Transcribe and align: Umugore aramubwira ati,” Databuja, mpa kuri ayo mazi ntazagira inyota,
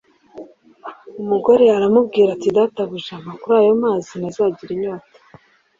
Umugore 1.21 1.63
aramubwira 1.77 2.29
ati,” 2.35 2.47
Databuja, 2.57 3.15
mpa 3.23 3.33
kuri 3.41 3.55
ayo 3.61 3.71
mazi 3.81 4.11
ntazagira 4.19 4.71
inyota, 4.73 5.17